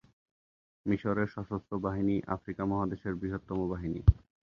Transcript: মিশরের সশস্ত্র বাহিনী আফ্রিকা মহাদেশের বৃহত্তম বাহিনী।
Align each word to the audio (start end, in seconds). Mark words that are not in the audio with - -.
মিশরের 0.85 1.27
সশস্ত্র 1.27 1.73
বাহিনী 1.85 2.15
আফ্রিকা 2.35 2.63
মহাদেশের 2.65 3.13
বৃহত্তম 3.15 3.59
বাহিনী। 3.71 4.01